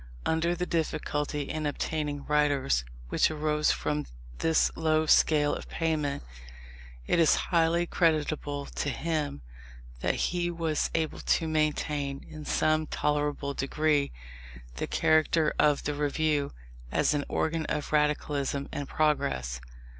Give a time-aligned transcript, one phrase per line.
[0.25, 4.07] Under the difficulty in obtaining writers, which arose from
[4.39, 6.23] this low scale of payment,
[7.05, 9.43] it is highly creditable to him
[9.99, 14.11] that he was able to maintain, in some tolerable degree,
[14.77, 16.51] the character of the Review
[16.91, 19.61] as an organ of radicalism and progress.